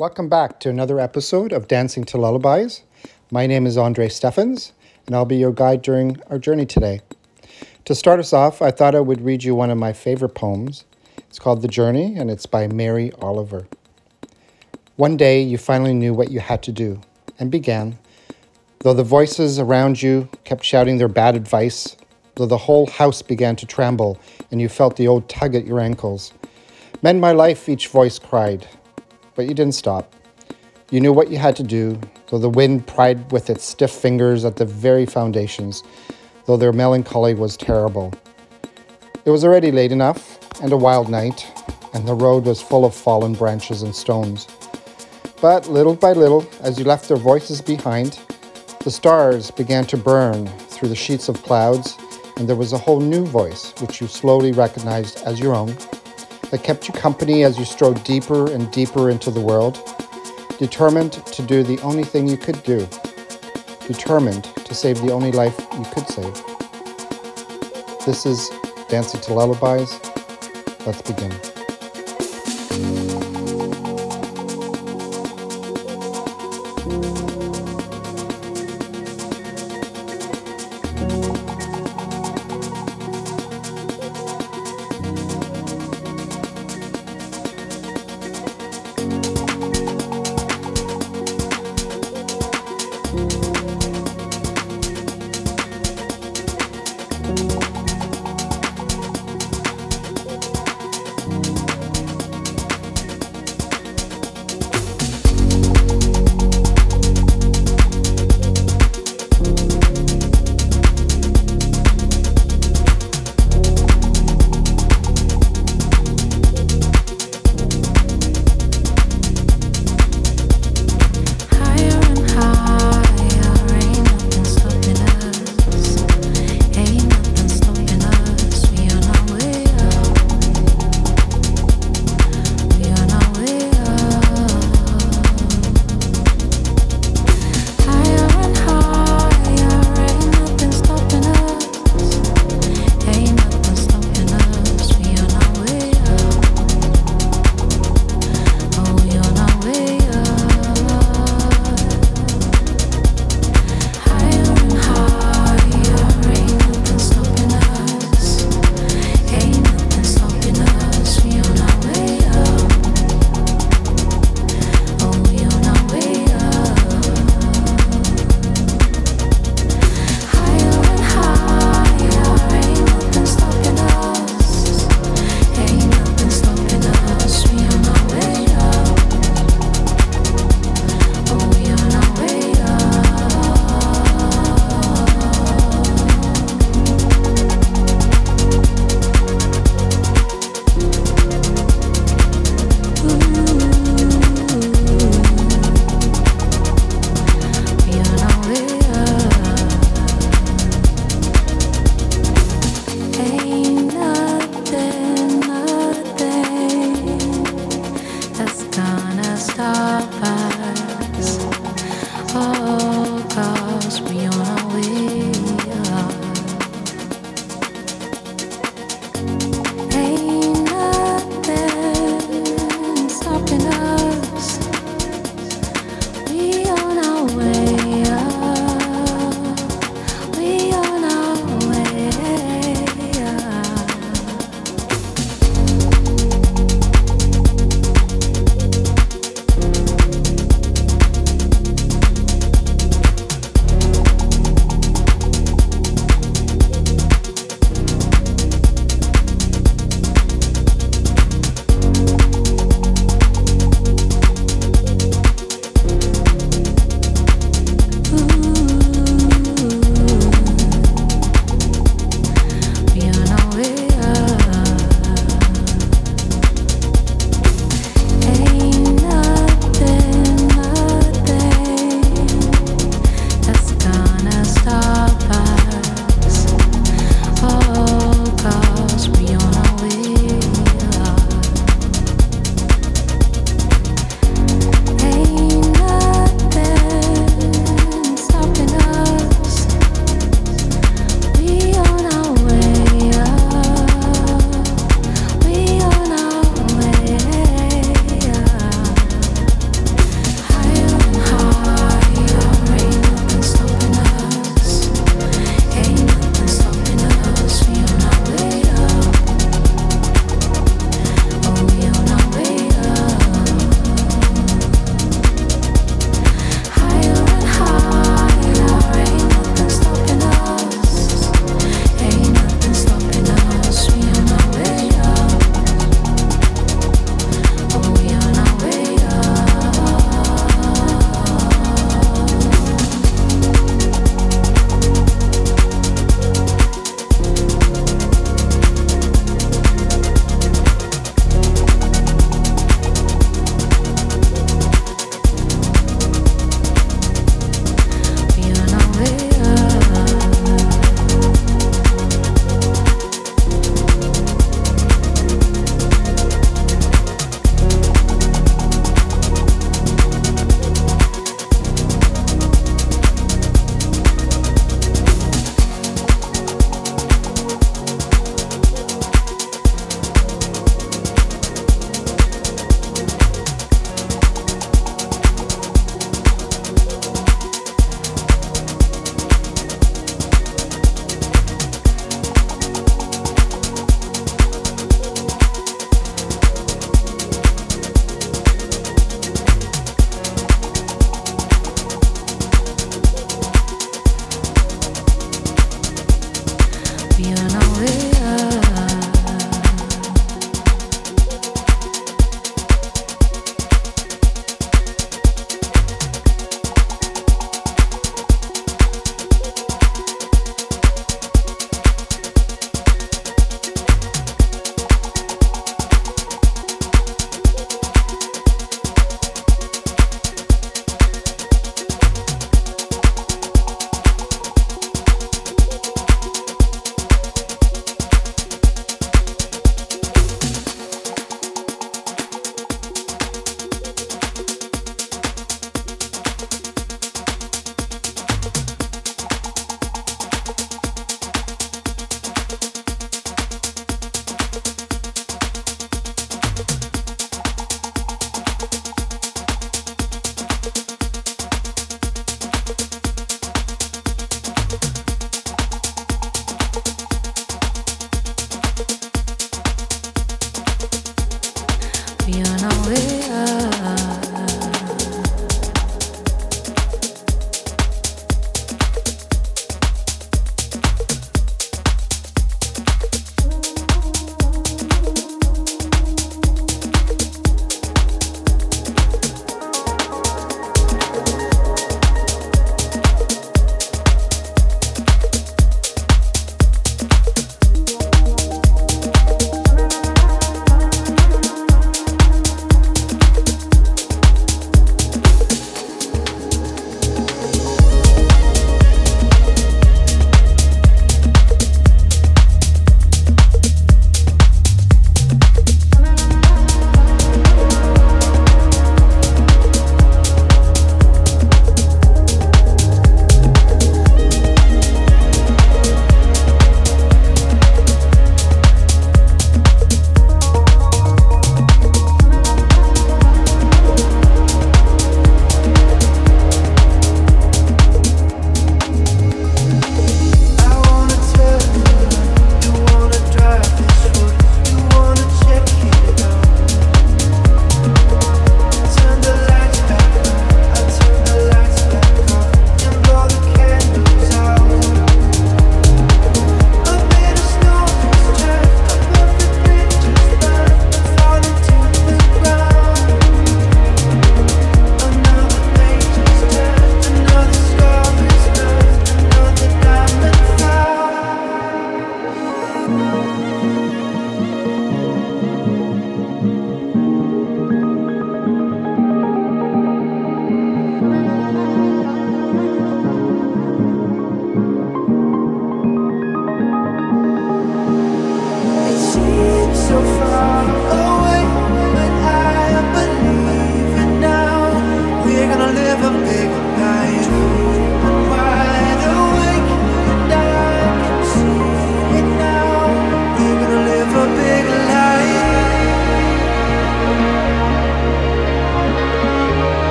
Welcome 0.00 0.28
back 0.28 0.60
to 0.60 0.70
another 0.70 1.00
episode 1.00 1.50
of 1.50 1.66
Dancing 1.66 2.04
to 2.04 2.18
Lullabies. 2.18 2.84
My 3.32 3.48
name 3.48 3.66
is 3.66 3.76
Andre 3.76 4.08
Steffens, 4.08 4.72
and 5.04 5.16
I'll 5.16 5.24
be 5.24 5.38
your 5.38 5.50
guide 5.50 5.82
during 5.82 6.22
our 6.30 6.38
journey 6.38 6.66
today. 6.66 7.00
To 7.84 7.96
start 7.96 8.20
us 8.20 8.32
off, 8.32 8.62
I 8.62 8.70
thought 8.70 8.94
I 8.94 9.00
would 9.00 9.22
read 9.22 9.42
you 9.42 9.56
one 9.56 9.72
of 9.72 9.76
my 9.76 9.92
favorite 9.92 10.36
poems. 10.36 10.84
It's 11.16 11.40
called 11.40 11.62
The 11.62 11.66
Journey, 11.66 12.14
and 12.16 12.30
it's 12.30 12.46
by 12.46 12.68
Mary 12.68 13.10
Oliver. 13.20 13.66
One 14.94 15.16
day 15.16 15.42
you 15.42 15.58
finally 15.58 15.94
knew 15.94 16.14
what 16.14 16.30
you 16.30 16.38
had 16.38 16.62
to 16.62 16.70
do, 16.70 17.00
and 17.40 17.50
began. 17.50 17.98
Though 18.78 18.94
the 18.94 19.02
voices 19.02 19.58
around 19.58 20.00
you 20.00 20.28
kept 20.44 20.62
shouting 20.62 20.98
their 20.98 21.08
bad 21.08 21.34
advice, 21.34 21.96
though 22.36 22.46
the 22.46 22.56
whole 22.56 22.86
house 22.86 23.20
began 23.20 23.56
to 23.56 23.66
tremble, 23.66 24.16
and 24.52 24.60
you 24.60 24.68
felt 24.68 24.94
the 24.94 25.08
old 25.08 25.28
tug 25.28 25.56
at 25.56 25.66
your 25.66 25.80
ankles. 25.80 26.32
Mend 27.02 27.20
my 27.20 27.32
life, 27.32 27.68
each 27.68 27.88
voice 27.88 28.20
cried, 28.20 28.64
but 29.38 29.46
you 29.46 29.54
didn't 29.54 29.76
stop. 29.76 30.16
You 30.90 30.98
knew 30.98 31.12
what 31.12 31.30
you 31.30 31.38
had 31.38 31.54
to 31.56 31.62
do, 31.62 31.96
though 32.26 32.38
the 32.38 32.50
wind 32.50 32.88
pried 32.88 33.30
with 33.30 33.48
its 33.50 33.62
stiff 33.62 33.92
fingers 33.92 34.44
at 34.44 34.56
the 34.56 34.64
very 34.64 35.06
foundations, 35.06 35.84
though 36.46 36.56
their 36.56 36.72
melancholy 36.72 37.34
was 37.34 37.56
terrible. 37.56 38.12
It 39.24 39.30
was 39.30 39.44
already 39.44 39.70
late 39.70 39.92
enough, 39.92 40.40
and 40.60 40.72
a 40.72 40.76
wild 40.76 41.08
night, 41.08 41.46
and 41.94 42.04
the 42.04 42.16
road 42.16 42.46
was 42.46 42.60
full 42.60 42.84
of 42.84 42.96
fallen 42.96 43.34
branches 43.34 43.82
and 43.82 43.94
stones. 43.94 44.48
But 45.40 45.68
little 45.68 45.94
by 45.94 46.14
little, 46.14 46.44
as 46.62 46.76
you 46.76 46.84
left 46.84 47.06
their 47.06 47.16
voices 47.16 47.62
behind, 47.62 48.18
the 48.82 48.90
stars 48.90 49.52
began 49.52 49.84
to 49.84 49.96
burn 49.96 50.48
through 50.48 50.88
the 50.88 50.96
sheets 50.96 51.28
of 51.28 51.40
clouds, 51.44 51.96
and 52.38 52.48
there 52.48 52.56
was 52.56 52.72
a 52.72 52.78
whole 52.78 52.98
new 52.98 53.24
voice 53.24 53.72
which 53.80 54.00
you 54.00 54.08
slowly 54.08 54.50
recognized 54.50 55.22
as 55.22 55.38
your 55.38 55.54
own 55.54 55.76
that 56.50 56.64
kept 56.64 56.88
you 56.88 56.94
company 56.94 57.44
as 57.44 57.58
you 57.58 57.64
strode 57.64 58.02
deeper 58.04 58.50
and 58.50 58.70
deeper 58.70 59.10
into 59.10 59.30
the 59.30 59.40
world, 59.40 59.78
determined 60.58 61.12
to 61.12 61.42
do 61.42 61.62
the 61.62 61.80
only 61.82 62.04
thing 62.04 62.28
you 62.28 62.36
could 62.36 62.62
do, 62.62 62.88
determined 63.86 64.44
to 64.44 64.74
save 64.74 65.00
the 65.02 65.12
only 65.12 65.32
life 65.32 65.58
you 65.74 65.84
could 65.92 66.06
save. 66.08 66.34
This 68.06 68.26
is 68.26 68.50
Dancing 68.88 69.20
to 69.22 69.34
Lullabies. 69.34 70.00
Let's 70.86 71.02
begin. 71.02 71.47